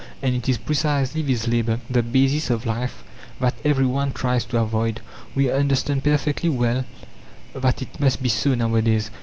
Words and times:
And 0.23 0.33
it 0.33 0.49
is 0.49 0.57
precisely 0.57 1.21
this 1.21 1.47
labour 1.47 1.79
the 1.87 2.01
basis 2.01 2.49
of 2.49 2.65
life 2.65 3.03
that 3.39 3.53
everyone 3.63 4.13
tries 4.13 4.43
to 4.45 4.57
avoid. 4.57 4.99
We 5.35 5.51
understand 5.51 6.03
perfectly 6.03 6.49
well 6.49 6.85
that 7.53 7.83
it 7.83 7.99
must 7.99 8.23
be 8.23 8.29
so 8.29 8.55
nowadays. 8.55 9.11